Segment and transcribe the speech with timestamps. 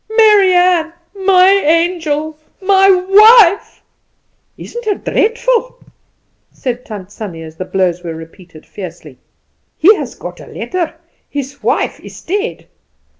[0.17, 0.93] "Mary Ann!
[1.13, 2.35] my angel!
[2.59, 3.83] my wife!"
[4.57, 5.77] "Isn't it dreadful?"
[6.51, 9.19] said Tant Sannie, as the blows were repeated fiercely.
[9.77, 10.95] "He has got a letter;
[11.29, 12.65] his wife is dead.